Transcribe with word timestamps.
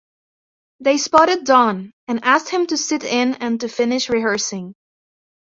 They 0.79 0.97
spotted 0.97 1.43
Don 1.45 1.93
and 2.07 2.25
asked 2.25 2.49
him 2.49 2.65
to 2.65 2.75
sit 2.75 3.03
in 3.03 3.35
and 3.35 3.61
to 3.61 3.69
finish 3.69 4.09
rehearsing. 4.09 4.73